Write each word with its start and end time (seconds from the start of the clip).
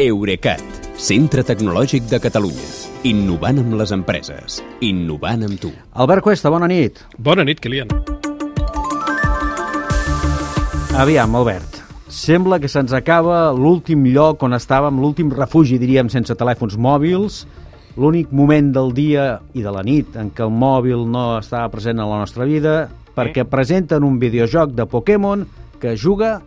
Eurecat, 0.00 0.62
centre 0.96 1.42
tecnològic 1.44 2.06
de 2.08 2.16
Catalunya. 2.24 2.68
Innovant 3.04 3.58
amb 3.60 3.74
les 3.76 3.90
empreses. 3.92 4.62
Innovant 4.80 5.44
amb 5.44 5.60
tu. 5.60 5.74
Albert 5.92 6.24
Cuesta, 6.24 6.48
bona 6.48 6.70
nit. 6.70 7.02
Bona 7.20 7.44
nit, 7.44 7.60
Kilian. 7.60 7.92
Aviam, 10.96 11.36
Albert. 11.36 11.82
Sembla 12.08 12.56
que 12.62 12.70
se'ns 12.72 12.96
acaba 12.96 13.50
l'últim 13.52 14.08
lloc 14.08 14.40
on 14.48 14.56
estàvem, 14.56 15.02
l'últim 15.04 15.34
refugi, 15.36 15.76
diríem, 15.76 16.08
sense 16.08 16.32
telèfons 16.32 16.80
mòbils, 16.80 17.42
l'únic 18.00 18.32
moment 18.32 18.72
del 18.72 18.94
dia 18.96 19.28
i 19.52 19.60
de 19.60 19.76
la 19.76 19.84
nit 19.84 20.16
en 20.16 20.32
què 20.32 20.48
el 20.48 20.56
mòbil 20.64 21.04
no 21.12 21.34
estava 21.42 21.68
present 21.76 22.00
en 22.00 22.08
la 22.08 22.24
nostra 22.24 22.48
vida, 22.48 22.86
perquè 23.12 23.44
presenten 23.44 24.08
un 24.08 24.16
videojoc 24.16 24.72
de 24.72 24.88
Pokémon 24.88 25.44
que 25.76 25.92
juga 25.92 26.38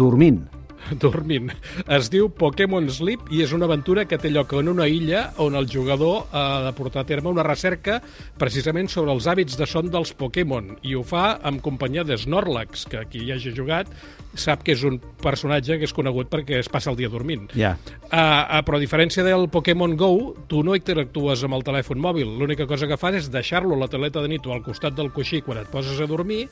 dormint. 0.00 0.46
Dormint. 1.02 1.52
Es 1.86 2.10
diu 2.12 2.28
Pokémon 2.30 2.88
Sleep 2.92 3.30
i 3.34 3.42
és 3.44 3.52
una 3.56 3.66
aventura 3.68 4.06
que 4.08 4.18
té 4.20 4.30
lloc 4.32 4.54
en 4.58 4.70
una 4.72 4.86
illa 4.90 5.30
on 5.42 5.56
el 5.58 5.68
jugador 5.70 6.26
ha 6.32 6.62
de 6.66 6.72
portar 6.76 7.02
a 7.04 7.08
terme 7.08 7.32
una 7.32 7.44
recerca 7.46 8.00
precisament 8.38 8.90
sobre 8.92 9.14
els 9.14 9.26
hàbits 9.26 9.58
de 9.58 9.66
son 9.66 9.90
dels 9.92 10.14
Pokémon 10.16 10.74
i 10.86 10.94
ho 10.94 11.02
fa 11.06 11.36
amb 11.42 11.62
companyia 11.64 12.04
de 12.06 12.18
Snorlax, 12.18 12.86
que 12.90 13.04
qui 13.10 13.24
hi 13.26 13.34
hagi 13.34 13.54
jugat 13.56 13.90
sap 14.36 14.62
que 14.64 14.74
és 14.76 14.82
un 14.84 14.98
personatge 15.22 15.78
que 15.80 15.88
és 15.88 15.94
conegut 15.96 16.28
perquè 16.32 16.60
es 16.60 16.68
passa 16.68 16.90
el 16.92 16.98
dia 16.98 17.08
dormint. 17.12 17.48
Ja. 17.56 17.74
Uh, 18.04 18.18
uh, 18.18 18.60
però 18.66 18.76
a 18.76 18.82
diferència 18.82 19.24
del 19.24 19.48
Pokémon 19.52 19.96
GO, 19.96 20.34
tu 20.50 20.60
no 20.66 20.76
interactues 20.76 21.46
amb 21.46 21.56
el 21.56 21.64
telèfon 21.66 22.02
mòbil. 22.02 22.36
L'única 22.36 22.68
cosa 22.68 22.88
que 22.90 23.00
fas 23.00 23.16
és 23.22 23.30
deixar-lo 23.32 23.74
a 23.74 23.80
la 23.80 23.88
teleta 23.92 24.22
de 24.22 24.30
nit 24.34 24.46
o 24.46 24.52
al 24.52 24.64
costat 24.66 24.96
del 24.98 25.12
coixí 25.14 25.40
quan 25.40 25.62
et 25.62 25.72
poses 25.72 26.00
a 26.00 26.10
dormir 26.10 26.44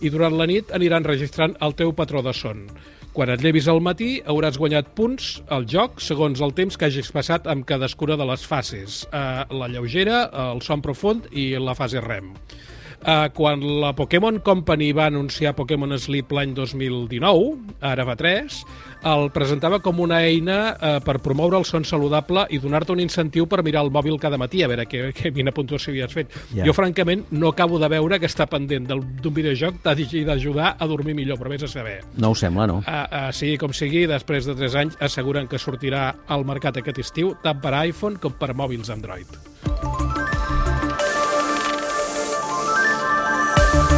i 0.00 0.08
durant 0.08 0.32
la 0.36 0.48
nit 0.48 0.72
aniran 0.72 1.04
registrant 1.04 1.58
el 1.60 1.76
teu 1.76 1.92
patró 1.92 2.24
de 2.24 2.32
son. 2.32 2.64
Quan 3.10 3.30
et 3.32 3.40
llevis 3.42 3.66
al 3.66 3.80
matí 3.82 4.20
hauràs 4.30 4.54
guanyat 4.60 4.92
punts 4.94 5.40
al 5.50 5.64
joc 5.66 5.98
segons 6.04 6.38
el 6.46 6.52
temps 6.54 6.76
que 6.78 6.86
hagis 6.86 7.10
passat 7.10 7.48
amb 7.50 7.66
cadascuna 7.66 8.14
de 8.20 8.26
les 8.28 8.44
fases. 8.46 9.00
Uh, 9.10 9.42
la 9.50 9.66
lleugera, 9.72 10.28
el 10.52 10.62
son 10.62 10.84
profund 10.84 11.26
i 11.34 11.50
la 11.58 11.74
fase 11.74 11.98
REM. 12.04 12.30
Uh, 13.00 13.30
quan 13.32 13.62
la 13.80 13.94
Pokémon 13.96 14.42
Company 14.44 14.90
va 14.92 15.06
anunciar 15.08 15.54
Pokémon 15.56 15.96
Sleep 15.96 16.34
l'any 16.36 16.52
2019, 16.52 17.76
ara 17.80 18.04
fa 18.04 18.16
3, 18.20 18.58
el 19.08 19.30
presentava 19.32 19.78
com 19.80 20.02
una 20.04 20.18
eina 20.26 20.58
uh, 20.74 20.90
per 21.00 21.16
promoure 21.24 21.56
el 21.56 21.64
son 21.64 21.86
saludable 21.88 22.44
i 22.52 22.60
donar-te 22.60 22.92
un 22.92 23.00
incentiu 23.00 23.48
per 23.48 23.62
mirar 23.64 23.86
el 23.86 23.92
mòbil 23.94 24.18
cada 24.20 24.36
matí, 24.36 24.60
a 24.62 24.68
veure 24.68 24.84
que, 24.84 25.14
que, 25.16 25.32
quina 25.32 25.54
puntuació 25.56 25.94
havies 25.94 26.12
fet. 26.12 26.36
Ja. 26.52 26.66
Jo, 26.68 26.76
francament, 26.76 27.24
no 27.32 27.54
acabo 27.54 27.80
de 27.80 27.88
veure 27.88 28.20
que 28.20 28.28
està 28.28 28.44
pendent 28.50 28.90
d'un 28.90 29.34
videojoc 29.34 29.80
t'ha 29.80 29.96
d'ajudar 29.96 30.74
a 30.76 30.88
dormir 30.90 31.14
millor, 31.16 31.40
però 31.40 31.54
vés 31.54 31.64
a 31.64 31.72
saber. 31.72 32.00
No 32.20 32.34
ho 32.34 32.36
sembla, 32.36 32.66
no? 32.68 32.82
Uh, 32.84 32.98
uh, 33.06 33.28
sigui 33.32 33.56
com 33.60 33.72
sigui, 33.72 34.04
després 34.10 34.44
de 34.44 34.56
3 34.58 34.76
anys 34.82 35.00
asseguren 35.00 35.48
que 35.48 35.58
sortirà 35.58 36.10
al 36.28 36.44
mercat 36.44 36.76
aquest 36.82 37.00
estiu 37.00 37.32
tant 37.40 37.64
per 37.64 37.72
iPhone 37.86 38.20
com 38.20 38.36
per 38.36 38.52
mòbils 38.52 38.92
Android. 38.92 39.49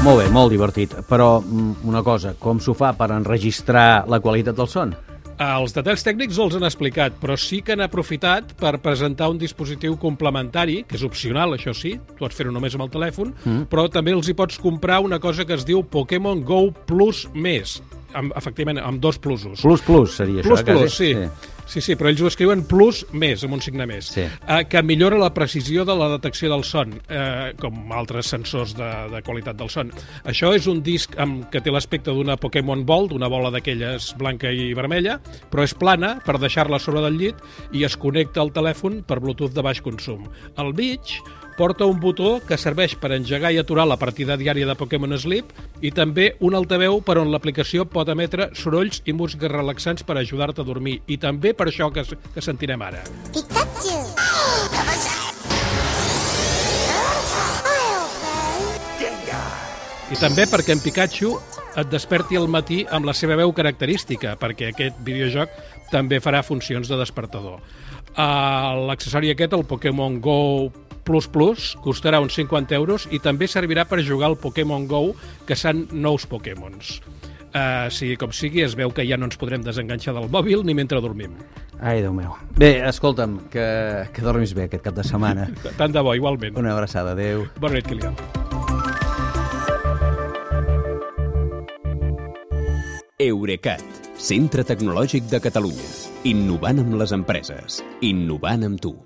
Molt 0.03 0.19
bé, 0.19 0.25
molt 0.34 0.50
divertit. 0.50 0.97
Però 1.06 1.36
mm, 1.39 1.84
una 1.86 2.00
cosa, 2.03 2.33
com 2.34 2.58
s'ho 2.58 2.72
fa 2.75 2.89
per 2.98 3.12
enregistrar 3.14 4.03
la 4.11 4.19
qualitat 4.19 4.56
del 4.59 4.67
son? 4.67 4.97
Els 5.42 5.75
detalls 5.77 6.03
tècnics 6.03 6.41
els 6.42 6.56
han 6.59 6.67
explicat, 6.67 7.14
però 7.22 7.36
sí 7.39 7.61
que 7.62 7.77
han 7.77 7.84
aprofitat 7.86 8.50
per 8.59 8.75
presentar 8.83 9.31
un 9.31 9.39
dispositiu 9.39 9.94
complementari, 10.03 10.81
que 10.89 10.98
és 10.98 11.06
opcional, 11.06 11.55
això 11.55 11.70
sí, 11.75 11.94
tu 12.09 12.19
pots 12.19 12.34
fer-ho 12.34 12.50
només 12.50 12.75
amb 12.75 12.89
el 12.89 12.92
telèfon, 12.98 13.31
mm. 13.44 13.70
però 13.70 13.86
també 13.94 14.14
els 14.14 14.27
hi 14.27 14.34
pots 14.39 14.59
comprar 14.62 14.98
una 15.06 15.22
cosa 15.22 15.47
que 15.47 15.55
es 15.55 15.67
diu 15.67 15.84
Pokémon 15.86 16.42
Go 16.47 16.64
Plus 16.91 17.28
Més, 17.34 17.78
amb, 18.15 18.33
efectivament, 18.37 18.79
amb 18.79 19.01
dos 19.01 19.19
plusos. 19.19 19.61
Plus, 19.63 19.83
plus 19.83 20.17
seria 20.17 20.43
Plus, 20.43 20.61
això, 20.61 20.73
eh, 20.73 20.79
plus, 20.79 20.95
sí. 20.97 21.15
Sí, 21.73 21.81
sí, 21.81 21.95
però 21.97 22.11
ells 22.11 22.21
ho 22.21 22.27
escriuen 22.27 22.65
plus 22.69 23.05
més, 23.17 23.45
amb 23.47 23.55
un 23.55 23.61
signe 23.63 23.87
més, 23.87 24.09
Sí. 24.13 24.21
eh, 24.23 24.65
que 24.69 24.83
millora 24.83 25.17
la 25.17 25.33
precisió 25.33 25.85
de 25.87 25.95
la 25.97 26.09
detecció 26.11 26.51
del 26.51 26.65
son, 26.65 27.01
eh, 27.09 27.55
com 27.59 27.93
altres 27.93 28.27
sensors 28.27 28.75
de, 28.77 28.89
de 29.15 29.23
qualitat 29.23 29.57
del 29.57 29.71
son. 29.71 29.93
Això 30.25 30.53
és 30.55 30.67
un 30.67 30.83
disc 30.83 31.15
amb, 31.19 31.49
que 31.51 31.61
té 31.62 31.71
l'aspecte 31.71 32.11
d'una 32.12 32.37
Pokémon 32.37 32.84
Ball, 32.84 33.09
d'una 33.09 33.28
bola 33.28 33.51
d'aquelles 33.55 34.11
blanca 34.19 34.51
i 34.53 34.75
vermella, 34.75 35.21
però 35.51 35.62
és 35.62 35.72
plana 35.72 36.19
per 36.27 36.39
deixar-la 36.43 36.78
sobre 36.83 37.01
del 37.01 37.17
llit 37.17 37.37
i 37.72 37.84
es 37.84 37.97
connecta 37.97 38.43
al 38.43 38.53
telèfon 38.53 39.03
per 39.06 39.21
Bluetooth 39.21 39.55
de 39.55 39.62
baix 39.62 39.81
consum. 39.81 40.27
El 40.59 40.75
Beach 40.75 41.22
porta 41.57 41.87
un 41.89 42.01
botó 42.01 42.41
que 42.47 42.59
serveix 42.59 42.95
per 42.99 43.13
engegar 43.17 43.53
i 43.53 43.61
aturar 43.61 43.87
la 43.89 43.99
partida 44.01 44.37
diària 44.41 44.67
de 44.69 44.77
Pokémon 44.79 45.17
Sleep 45.19 45.53
i 45.83 45.93
també 45.95 46.33
un 46.41 46.57
altaveu 46.59 47.01
per 47.05 47.19
on 47.23 47.33
l'aplicació 47.33 47.87
pot 47.89 48.09
emetre 48.13 48.51
sorolls 48.59 49.03
i 49.07 49.17
músiques 49.17 49.53
relaxants 49.53 50.07
per 50.07 50.19
ajudar-te 50.19 50.63
a 50.63 50.69
dormir. 50.69 51.01
I 51.07 51.19
també 51.19 51.55
per 51.55 51.69
això 51.71 51.93
que, 51.93 52.05
que 52.05 52.45
sentirem 52.45 52.83
ara. 52.83 53.05
Pikachu! 53.33 54.01
I 60.13 60.17
també 60.21 60.45
perquè 60.45 60.75
en 60.75 60.81
Pikachu 60.83 61.31
et 61.81 61.89
desperti 61.89 62.37
al 62.37 62.45
matí 62.53 62.83
amb 62.84 63.07
la 63.09 63.15
seva 63.17 63.37
veu 63.41 63.49
característica, 63.57 64.34
perquè 64.37 64.69
aquest 64.69 64.99
videojoc 65.07 65.55
també 65.89 66.19
farà 66.21 66.43
funcions 66.45 66.91
de 66.91 66.99
despertador. 67.01 67.63
Uh, 68.13 68.84
L'accessori 68.91 69.31
aquest, 69.33 69.57
el 69.57 69.65
Pokémon 69.65 70.19
Go 70.21 70.37
Plus 71.05 71.27
Plus, 71.29 71.73
costarà 71.83 72.21
uns 72.23 72.37
50 72.39 72.77
euros 72.79 73.09
i 73.11 73.19
també 73.23 73.49
servirà 73.51 73.85
per 73.91 74.03
jugar 74.07 74.31
al 74.31 74.39
Pokémon 74.39 74.87
Go, 74.87 75.13
que 75.47 75.59
són 75.59 75.87
nous 75.93 76.27
Pokémons. 76.31 77.01
Uh, 77.53 77.91
sigui 77.93 78.17
com 78.17 78.31
sigui, 78.33 78.63
es 78.65 78.73
veu 78.79 78.95
que 78.97 79.05
ja 79.05 79.19
no 79.21 79.27
ens 79.29 79.37
podrem 79.37 79.61
desenganxar 79.65 80.15
del 80.17 80.31
mòbil 80.33 80.63
ni 80.65 80.73
mentre 80.79 81.03
dormim. 81.05 81.35
Ai, 81.83 82.01
Déu 82.01 82.15
meu. 82.15 82.33
Bé, 82.57 82.79
escolta'm, 82.89 83.41
que, 83.53 83.67
que 84.15 84.25
dormis 84.25 84.55
bé 84.57 84.69
aquest 84.71 84.87
cap 84.87 84.97
de 84.97 85.05
setmana. 85.05 85.51
Tant 85.81 85.93
de 85.93 86.01
bo, 86.01 86.15
igualment. 86.17 86.57
Una 86.57 86.73
abraçada, 86.73 87.13
adeu. 87.13 87.45
Bona 87.61 87.77
nit, 87.77 87.91
Kilian. 87.91 88.17
Eurecat, 93.23 93.84
centre 94.19 94.65
tecnològic 94.67 95.29
de 95.31 95.43
Catalunya. 95.43 95.93
Innovant 96.33 96.81
amb 96.83 97.01
les 97.03 97.13
empreses. 97.15 97.83
Innovant 98.01 98.71
amb 98.71 98.81
tu. 98.83 98.97